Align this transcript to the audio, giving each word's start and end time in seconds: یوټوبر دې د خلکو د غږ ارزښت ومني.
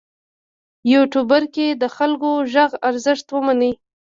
یوټوبر 0.93 1.41
دې 1.55 1.67
د 1.81 1.83
خلکو 1.95 2.31
د 2.41 2.43
غږ 2.53 2.71
ارزښت 2.89 3.27
ومني. 3.31 3.71